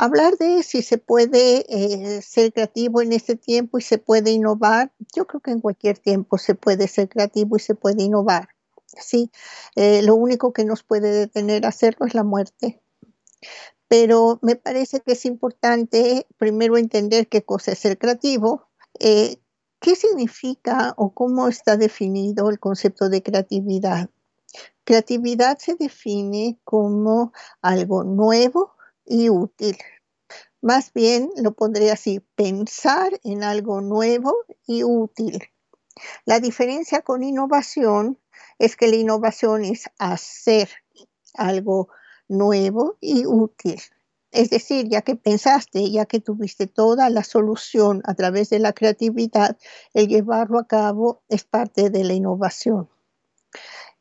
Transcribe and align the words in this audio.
Hablar 0.00 0.36
de 0.38 0.62
si 0.62 0.82
se 0.82 0.96
puede 0.96 1.66
eh, 1.68 2.22
ser 2.22 2.52
creativo 2.52 3.02
en 3.02 3.12
este 3.12 3.34
tiempo 3.34 3.78
y 3.78 3.82
se 3.82 3.98
puede 3.98 4.30
innovar, 4.30 4.92
yo 5.12 5.26
creo 5.26 5.40
que 5.40 5.50
en 5.50 5.60
cualquier 5.60 5.98
tiempo 5.98 6.38
se 6.38 6.54
puede 6.54 6.86
ser 6.86 7.08
creativo 7.08 7.56
y 7.56 7.60
se 7.60 7.74
puede 7.74 8.04
innovar. 8.04 8.50
Sí, 8.86 9.32
eh, 9.74 10.02
lo 10.02 10.14
único 10.14 10.52
que 10.52 10.64
nos 10.64 10.84
puede 10.84 11.10
detener 11.10 11.66
a 11.66 11.70
hacerlo 11.70 12.06
es 12.06 12.14
la 12.14 12.22
muerte. 12.22 12.80
Pero 13.88 14.38
me 14.40 14.54
parece 14.54 15.00
que 15.00 15.12
es 15.12 15.24
importante 15.24 16.28
primero 16.36 16.76
entender 16.76 17.26
qué 17.26 17.42
cosa 17.42 17.72
es 17.72 17.80
ser 17.80 17.98
creativo, 17.98 18.68
eh, 19.00 19.38
qué 19.80 19.96
significa 19.96 20.94
o 20.96 21.10
cómo 21.12 21.48
está 21.48 21.76
definido 21.76 22.50
el 22.50 22.60
concepto 22.60 23.08
de 23.08 23.24
creatividad. 23.24 24.10
Creatividad 24.84 25.58
se 25.58 25.74
define 25.74 26.60
como 26.62 27.32
algo 27.62 28.04
nuevo, 28.04 28.77
y 29.08 29.30
útil. 29.30 29.76
Más 30.60 30.92
bien 30.92 31.30
lo 31.36 31.52
pondré 31.52 31.90
así, 31.90 32.20
pensar 32.34 33.18
en 33.24 33.44
algo 33.44 33.80
nuevo 33.80 34.34
y 34.66 34.84
útil. 34.84 35.42
La 36.24 36.40
diferencia 36.40 37.02
con 37.02 37.22
innovación 37.22 38.18
es 38.58 38.76
que 38.76 38.88
la 38.88 38.96
innovación 38.96 39.64
es 39.64 39.88
hacer 39.98 40.68
algo 41.34 41.88
nuevo 42.28 42.96
y 43.00 43.26
útil. 43.26 43.80
Es 44.30 44.50
decir, 44.50 44.88
ya 44.88 45.02
que 45.02 45.16
pensaste, 45.16 45.90
ya 45.90 46.04
que 46.04 46.20
tuviste 46.20 46.66
toda 46.66 47.08
la 47.08 47.24
solución 47.24 48.02
a 48.04 48.14
través 48.14 48.50
de 48.50 48.58
la 48.58 48.72
creatividad, 48.72 49.56
el 49.94 50.08
llevarlo 50.08 50.58
a 50.58 50.66
cabo 50.66 51.22
es 51.28 51.44
parte 51.44 51.88
de 51.88 52.04
la 52.04 52.12
innovación. 52.12 52.90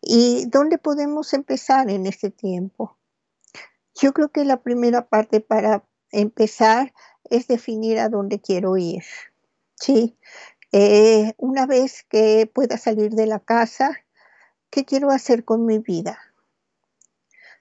¿Y 0.00 0.46
dónde 0.46 0.78
podemos 0.78 1.34
empezar 1.34 1.90
en 1.90 2.06
este 2.06 2.30
tiempo? 2.30 2.96
Yo 3.94 4.12
creo 4.12 4.30
que 4.30 4.44
la 4.44 4.62
primera 4.62 5.08
parte 5.08 5.40
para 5.40 5.84
empezar 6.10 6.92
es 7.30 7.46
definir 7.46 7.98
a 7.98 8.08
dónde 8.08 8.40
quiero 8.40 8.76
ir. 8.76 9.04
Sí, 9.76 10.18
eh, 10.72 11.34
una 11.36 11.66
vez 11.66 12.04
que 12.08 12.50
pueda 12.52 12.76
salir 12.76 13.12
de 13.12 13.26
la 13.26 13.38
casa, 13.38 14.04
¿qué 14.70 14.84
quiero 14.84 15.10
hacer 15.10 15.44
con 15.44 15.66
mi 15.66 15.78
vida? 15.78 16.18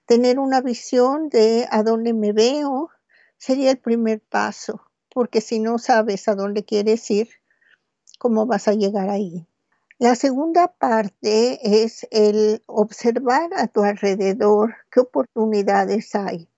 Tener 0.06 0.40
una 0.40 0.62
visión 0.62 1.30
de 1.30 1.68
a 1.70 1.84
dónde 1.84 2.14
me 2.14 2.34
veo 2.34 2.90
sería 3.38 3.72
el 3.72 3.78
primer 3.78 4.20
paso, 4.22 4.82
porque 5.10 5.40
si 5.40 5.60
no 5.60 5.78
sabes 5.78 6.28
a 6.28 6.36
dónde 6.36 6.66
quieres 6.66 7.10
ir, 7.12 7.30
¿cómo 8.18 8.46
vas 8.46 8.68
a 8.68 8.74
llegar 8.74 9.10
ahí? 9.10 9.48
La 10.00 10.16
segunda 10.16 10.68
parte 10.68 11.84
es 11.84 12.08
el 12.12 12.64
observar 12.66 13.50
a 13.56 13.68
tu 13.68 13.84
alrededor 13.84 14.76
qué 14.92 15.02
oportunidades 15.02 16.16
hay. 16.16 16.50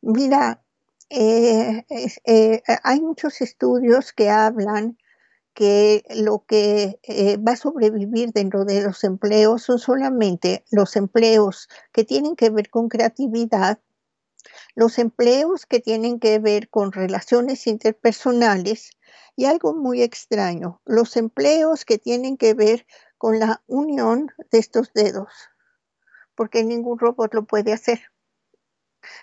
Mira, 0.00 0.62
eh, 1.10 1.84
eh, 2.24 2.62
hay 2.82 3.00
muchos 3.00 3.40
estudios 3.40 4.12
que 4.12 4.30
hablan 4.30 4.98
que 5.54 6.04
lo 6.14 6.44
que 6.46 7.00
eh, 7.02 7.36
va 7.36 7.52
a 7.52 7.56
sobrevivir 7.56 8.32
dentro 8.32 8.64
de 8.64 8.82
los 8.82 9.02
empleos 9.04 9.62
son 9.62 9.78
solamente 9.78 10.64
los 10.70 10.96
empleos 10.96 11.68
que 11.92 12.04
tienen 12.04 12.36
que 12.36 12.50
ver 12.50 12.70
con 12.70 12.88
creatividad, 12.88 13.80
los 14.74 14.98
empleos 14.98 15.66
que 15.66 15.80
tienen 15.80 16.20
que 16.20 16.38
ver 16.38 16.68
con 16.68 16.92
relaciones 16.92 17.66
interpersonales 17.66 18.90
y 19.36 19.44
algo 19.44 19.74
muy 19.74 20.02
extraño, 20.02 20.80
los 20.84 21.16
empleos 21.16 21.84
que 21.84 21.98
tienen 21.98 22.36
que 22.36 22.54
ver 22.54 22.86
con 23.18 23.38
la 23.38 23.62
unión 23.66 24.32
de 24.50 24.58
estos 24.58 24.92
dedos, 24.92 25.32
porque 26.34 26.64
ningún 26.64 26.98
robot 26.98 27.34
lo 27.34 27.44
puede 27.44 27.72
hacer. 27.72 28.00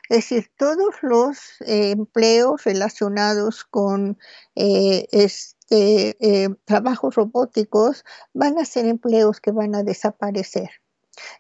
Es 0.09 0.18
decir, 0.18 0.52
todos 0.58 0.96
los 1.02 1.62
eh, 1.62 1.92
empleos 1.92 2.63
relacionados 2.63 3.66
con 3.66 4.18
eh, 4.56 5.07
este, 5.12 6.16
eh, 6.19 6.50
trabajos 6.66 7.16
robóticos 7.16 8.03
van 8.34 8.57
a 8.57 8.66
ser 8.66 8.86
empleos 8.86 9.42
que 9.42 9.52
van 9.52 9.75
a 9.75 9.84
desaparecer. 9.84 10.69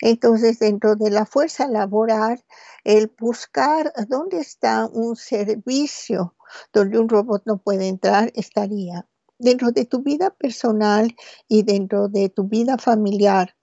Entonces, 0.01 0.59
dentro 0.59 0.95
de 0.95 1.09
la 1.09 1.25
fuerza 1.25 1.67
laboral, 1.67 2.43
el 2.83 3.13
buscar 3.19 3.93
dónde 4.07 4.39
está 4.39 4.87
un 4.87 5.15
servicio 5.15 6.35
donde 6.73 6.99
un 6.99 7.09
robot 7.09 7.43
no 7.45 7.57
puede 7.57 7.87
entrar 7.87 8.31
estaría. 8.35 9.07
Dentro 9.37 9.71
de 9.71 9.85
tu 9.85 10.01
vida 10.01 10.29
personal 10.29 11.15
y 11.47 11.63
dentro 11.63 12.07
de 12.07 12.29
tu 12.29 12.47
vida 12.47 12.77
familiar, 12.77 13.55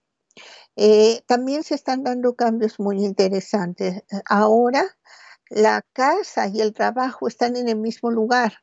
eh, 0.76 1.22
también 1.26 1.62
se 1.64 1.74
están 1.74 2.02
dando 2.02 2.34
cambios 2.34 2.78
muy 2.78 3.04
interesantes. 3.04 4.02
Ahora 4.26 4.84
la 5.48 5.82
casa 5.92 6.48
y 6.48 6.60
el 6.60 6.72
trabajo 6.72 7.28
están 7.28 7.56
en 7.56 7.68
el 7.68 7.76
mismo 7.76 8.10
lugar. 8.10 8.62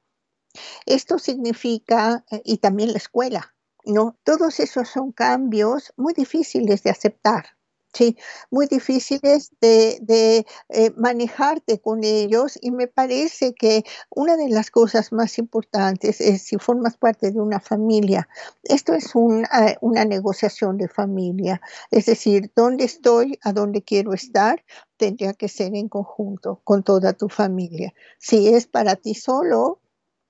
Esto 0.86 1.20
significa, 1.20 2.26
eh, 2.32 2.42
y 2.44 2.58
también 2.58 2.92
la 2.92 2.98
escuela, 2.98 3.56
¿no? 3.86 4.18
Todos 4.24 4.60
esos 4.60 4.90
son 4.90 5.12
cambios 5.12 5.94
muy 5.98 6.14
difíciles 6.14 6.84
de 6.84 6.90
aceptar. 6.92 7.46
Sí, 7.92 8.18
muy 8.52 8.68
difíciles 8.68 9.52
de, 9.62 10.46
eh, 10.70 10.92
manejarte 10.96 11.82
con 11.82 12.04
ellos 12.04 12.58
y 12.62 12.70
me 12.70 12.88
parece 12.88 13.56
que 13.56 13.84
una 14.12 14.38
de 14.38 14.48
las 14.50 14.70
cosas 14.70 15.12
más 15.12 15.40
importantes 15.40 16.22
es 16.22 16.44
si 16.44 16.58
formas 16.58 16.98
parte 16.98 17.32
de 17.32 17.42
una 17.42 17.60
familia. 17.60 18.30
Esto 18.64 18.94
es 18.94 19.08
eh, 19.16 19.78
una 19.82 20.06
negociación 20.06 20.78
de 20.78 20.88
familia, 20.88 21.62
es 21.90 22.06
decir, 22.06 22.52
dónde 22.56 22.84
estoy, 22.86 23.40
a 23.42 23.54
dónde 23.54 23.82
quiero 23.82 24.14
estar, 24.14 24.64
tendría 24.98 25.34
que 25.34 25.48
ser 25.48 25.74
en 25.76 25.90
conjunto 25.90 26.62
con 26.64 26.84
toda 26.84 27.14
tu 27.14 27.28
familia. 27.28 27.94
Si 28.20 28.50
es 28.50 28.68
para 28.68 28.96
ti 28.98 29.16
solo, 29.16 29.80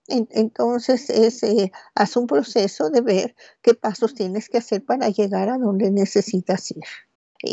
entonces 0.09 1.09
es, 1.09 1.43
eh, 1.43 1.71
haz 1.95 2.17
un 2.17 2.27
proceso 2.27 2.89
de 2.89 3.01
ver 3.01 3.35
qué 3.61 3.73
pasos 3.73 4.13
tienes 4.13 4.49
que 4.49 4.57
hacer 4.57 4.83
para 4.83 5.09
llegar 5.09 5.49
a 5.49 5.57
donde 5.57 5.91
necesitas 5.91 6.71
ir. 6.71 6.83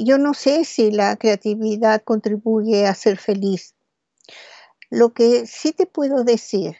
Yo 0.04 0.18
no 0.18 0.34
sé 0.34 0.64
si 0.64 0.90
la 0.90 1.16
creatividad 1.16 2.02
contribuye 2.02 2.86
a 2.86 2.94
ser 2.94 3.18
feliz. 3.18 3.74
Lo 4.90 5.12
que 5.12 5.46
sí 5.46 5.72
te 5.72 5.86
puedo 5.86 6.24
decir 6.24 6.76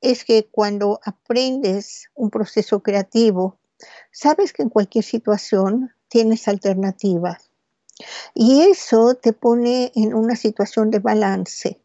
es 0.00 0.24
que 0.24 0.48
cuando 0.50 1.00
aprendes 1.04 2.10
un 2.14 2.30
proceso 2.30 2.82
creativo, 2.82 3.58
sabes 4.10 4.52
que 4.52 4.62
en 4.62 4.68
cualquier 4.68 5.04
situación 5.04 5.94
tienes 6.08 6.48
alternativas. 6.48 7.50
Y 8.34 8.62
eso 8.62 9.14
te 9.14 9.32
pone 9.32 9.92
en 9.94 10.14
una 10.14 10.34
situación 10.36 10.90
de 10.90 11.00
balance, 11.00 11.82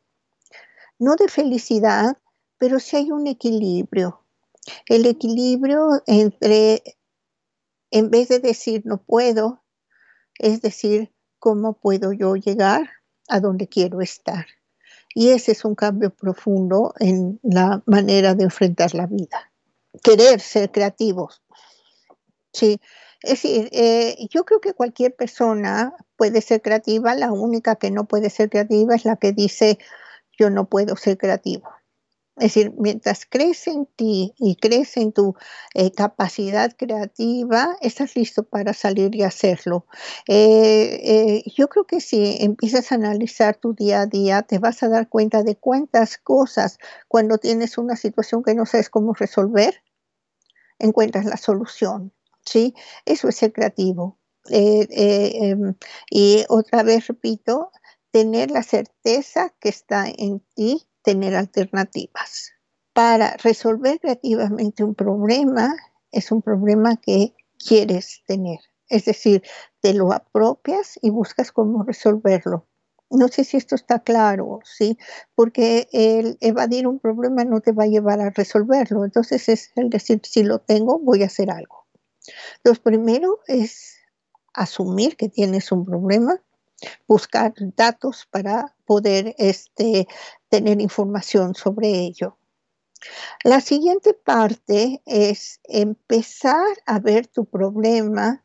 no 0.98 1.16
de 1.16 1.28
felicidad, 1.28 2.18
pero 2.66 2.80
sí 2.80 2.98
hay 2.98 3.12
un 3.12 3.28
equilibrio. 3.28 4.24
El 4.88 5.06
equilibrio 5.06 6.02
entre, 6.08 6.82
en 7.92 8.10
vez 8.10 8.30
de 8.30 8.40
decir 8.40 8.82
no 8.86 8.98
puedo, 8.98 9.64
es 10.40 10.64
decir, 10.64 11.14
cómo 11.38 11.74
puedo 11.74 12.12
yo 12.12 12.36
llegar 12.36 12.90
a 13.28 13.40
donde 13.40 13.68
quiero 13.68 14.02
estar. 14.02 14.48
Y 15.14 15.30
ese 15.30 15.52
es 15.52 15.64
un 15.64 15.76
cambio 15.76 16.10
profundo 16.10 16.96
en 16.98 17.40
la 17.44 17.84
manera 17.86 18.34
de 18.34 18.46
enfrentar 18.46 18.96
la 18.96 19.06
vida. 19.06 19.52
Querer 20.02 20.42
ser 20.42 20.72
creativos. 20.72 21.44
Sí, 22.52 22.82
es 23.22 23.30
decir, 23.30 23.70
eh, 23.74 24.28
yo 24.32 24.44
creo 24.44 24.60
que 24.60 24.74
cualquier 24.74 25.16
persona 25.16 25.94
puede 26.16 26.42
ser 26.42 26.64
creativa, 26.64 27.14
la 27.14 27.32
única 27.32 27.76
que 27.76 27.92
no 27.92 28.06
puede 28.06 28.32
ser 28.32 28.50
creativa 28.50 28.96
es 28.96 29.06
la 29.06 29.18
que 29.18 29.34
dice 29.34 29.78
yo 30.36 30.50
no 30.50 30.68
puedo 30.68 30.96
ser 30.96 31.20
creativo. 31.20 31.70
Es 32.38 32.54
decir, 32.54 32.74
mientras 32.78 33.26
crece 33.26 33.72
en 33.72 33.86
ti 33.86 34.34
y 34.38 34.58
crece 34.58 35.00
en 35.00 35.14
tu 35.14 35.36
eh, 35.74 35.92
capacidad 35.92 36.76
creativa, 36.76 37.78
estás 37.80 38.18
listo 38.18 38.44
para 38.44 38.74
salir 38.74 39.16
y 39.16 39.24
hacerlo. 39.24 39.88
Eh, 40.28 41.00
eh, 41.04 41.44
yo 41.56 41.70
creo 41.70 41.86
que 41.86 42.02
si 42.02 42.38
empiezas 42.42 42.92
a 42.92 42.96
analizar 42.96 43.56
tu 43.56 43.74
día 43.74 44.02
a 44.02 44.06
día, 44.06 44.42
te 44.42 44.60
vas 44.60 44.84
a 44.84 44.90
dar 44.90 45.08
cuenta 45.08 45.44
de 45.44 45.56
cuántas 45.56 46.18
cosas 46.18 46.78
cuando 47.08 47.38
tienes 47.38 47.78
una 47.78 47.96
situación 47.96 48.44
que 48.44 48.54
no 48.54 48.66
sabes 48.66 48.90
cómo 48.90 49.14
resolver, 49.14 49.82
encuentras 50.78 51.24
la 51.24 51.38
solución. 51.38 52.12
¿sí? 52.44 52.74
Eso 53.06 53.30
es 53.30 53.38
ser 53.38 53.54
creativo. 53.54 54.20
Em, 54.50 55.76
y 56.12 56.44
otra 56.50 56.84
vez 56.84 57.08
repito, 57.08 57.72
tener 58.12 58.52
la 58.52 58.62
certeza 58.62 59.54
que 59.60 59.70
está 59.70 60.06
en 60.08 60.42
ti 60.54 60.86
tener 61.06 61.36
alternativas. 61.36 62.52
Para 62.94 63.38
resolver 63.38 64.00
creativamente 64.00 64.84
un 64.84 64.96
problema, 64.96 65.76
es 66.12 66.32
un 66.32 66.42
problema 66.42 66.98
que 66.98 67.36
quieres 67.58 68.24
tener. 68.26 68.60
Es 68.90 69.06
decir, 69.06 69.44
te 69.82 69.94
lo 69.94 70.12
apropias 70.12 71.00
y 71.02 71.10
buscas 71.10 71.52
cómo 71.52 71.84
resolverlo. 71.84 72.68
No 73.10 73.28
sé 73.28 73.44
si 73.44 73.58
esto 73.58 73.76
está 73.76 74.00
claro, 74.00 74.60
¿sí? 74.64 74.98
Porque 75.36 75.88
el 75.92 76.38
evadir 76.42 76.88
un 76.88 77.00
problema 77.00 77.44
no 77.44 77.62
te 77.62 77.72
va 77.72 77.84
a 77.84 77.88
llevar 77.88 78.20
a 78.20 78.32
resolverlo. 78.32 79.06
Entonces 79.06 79.48
es 79.48 79.72
el 79.76 79.90
decir, 79.90 80.22
si 80.24 80.44
lo 80.44 80.60
tengo, 80.60 81.00
voy 81.00 81.24
a 81.24 81.28
hacer 81.28 81.52
algo. 81.52 81.86
Lo 82.64 82.74
primero 82.74 83.40
es 83.48 83.98
asumir 84.54 85.18
que 85.18 85.30
tienes 85.30 85.72
un 85.72 85.86
problema, 85.86 86.42
buscar 87.08 87.54
datos 87.76 88.28
para 88.32 88.76
poder 88.86 89.36
este, 89.38 90.08
tener 90.56 90.80
información 90.80 91.54
sobre 91.54 91.90
ello. 91.90 92.38
La 93.44 93.60
siguiente 93.60 94.14
parte 94.14 95.02
es 95.06 95.60
empezar 95.66 96.66
a 96.86 97.00
ver 97.00 97.28
tu 97.28 97.44
problema 97.44 98.42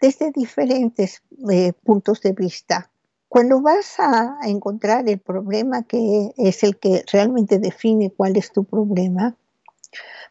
desde 0.00 0.32
diferentes 0.32 1.22
eh, 1.52 1.72
puntos 1.84 2.20
de 2.20 2.32
vista. 2.32 2.90
Cuando 3.28 3.62
vas 3.62 3.94
a 3.98 4.38
encontrar 4.42 5.08
el 5.08 5.20
problema 5.20 5.84
que 5.84 6.32
es 6.36 6.64
el 6.64 6.78
que 6.78 7.04
realmente 7.12 7.60
define 7.60 8.10
cuál 8.10 8.36
es 8.36 8.52
tu 8.52 8.64
problema, 8.64 9.36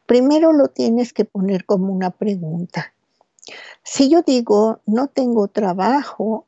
primero 0.06 0.52
lo 0.52 0.68
tienes 0.68 1.14
que 1.14 1.24
poner 1.24 1.66
como 1.66 1.94
una 1.94 2.12
pregunta. 2.12 2.94
Si 3.84 4.10
yo 4.10 4.22
digo 4.22 4.82
no 4.86 5.08
tengo 5.08 5.48
trabajo, 5.48 6.46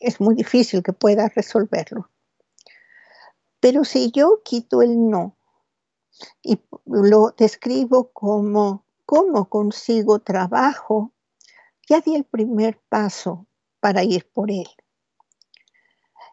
es 0.00 0.22
muy 0.22 0.34
difícil 0.34 0.82
que 0.82 0.94
pueda 0.94 1.28
resolverlo. 1.28 2.08
Pero 3.62 3.84
si 3.84 4.10
yo 4.10 4.42
quito 4.42 4.82
el 4.82 5.08
no 5.08 5.36
y 6.42 6.58
lo 6.84 7.32
describo 7.38 8.10
como 8.12 8.84
cómo 9.06 9.48
consigo 9.48 10.18
trabajo, 10.18 11.12
ya 11.88 12.00
di 12.00 12.16
el 12.16 12.24
primer 12.24 12.80
paso 12.88 13.46
para 13.78 14.02
ir 14.02 14.28
por 14.32 14.50
él. 14.50 14.66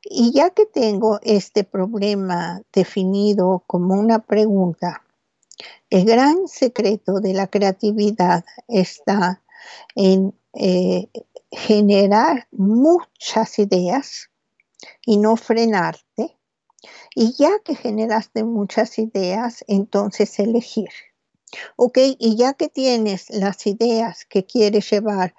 Y 0.02 0.32
ya 0.32 0.50
que 0.50 0.66
tengo 0.66 1.20
este 1.22 1.64
problema 1.64 2.64
definido 2.74 3.64
como 3.68 3.94
una 3.94 4.18
pregunta, 4.26 5.04
el 5.92 6.06
gran 6.06 6.48
secreto 6.48 7.20
de 7.20 7.34
la 7.36 7.46
creatividad 7.46 8.44
está 8.68 9.44
en 9.94 10.34
eh, 10.56 11.10
generar 11.52 12.48
muchas 12.50 13.60
ideas 13.60 14.32
y 15.06 15.18
no 15.18 15.36
frenarte. 15.36 16.39
Y 17.16 17.34
ya 17.34 17.52
que 17.64 17.76
generaste 17.76 18.44
muchas 18.44 19.00
ideas, 19.00 19.64
entonces 19.68 20.40
elegir. 20.40 20.90
Ok, 21.76 21.98
y 22.20 22.38
ya 22.38 22.54
que 22.54 22.70
tienes 22.70 23.30
las 23.30 23.66
ideas 23.66 24.26
que 24.26 24.46
quieres 24.46 24.90
llevar 24.90 25.34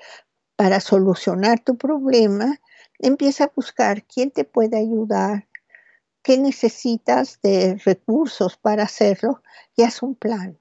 para 0.57 0.81
solucionar 0.81 1.61
tu 1.61 1.77
problema, 1.77 2.61
empieza 2.99 3.45
a 3.45 3.53
buscar 3.55 4.05
quién 4.05 4.31
te 4.31 4.45
puede 4.45 4.79
ayudar, 4.79 5.49
qué 6.23 6.37
necesitas 6.37 7.41
de 7.43 7.81
recursos 7.85 8.57
para 8.57 8.85
hacerlo 8.85 9.43
y 9.77 9.83
haz 9.83 10.03
un 10.03 10.15
plan. 10.15 10.59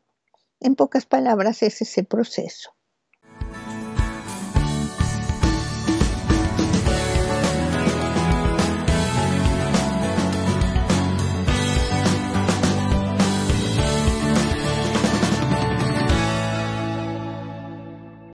En 0.59 0.75
pocas 0.75 1.05
palabras, 1.05 1.63
ese 1.63 1.83
es 1.83 1.97
el 1.97 2.05
proceso. 2.05 2.75